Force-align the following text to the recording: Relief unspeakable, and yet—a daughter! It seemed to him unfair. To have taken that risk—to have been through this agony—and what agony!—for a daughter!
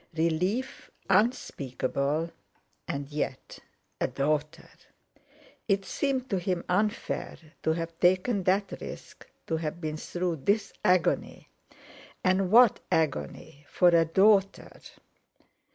Relief 0.15 0.89
unspeakable, 1.11 2.31
and 2.87 3.07
yet—a 3.09 4.07
daughter! 4.07 4.67
It 5.67 5.85
seemed 5.85 6.27
to 6.31 6.39
him 6.39 6.63
unfair. 6.67 7.37
To 7.61 7.73
have 7.73 7.99
taken 7.99 8.41
that 8.45 8.71
risk—to 8.81 9.57
have 9.57 9.79
been 9.79 9.97
through 9.97 10.37
this 10.37 10.73
agony—and 10.83 12.49
what 12.49 12.79
agony!—for 12.91 13.89
a 13.89 14.05
daughter! 14.05 14.71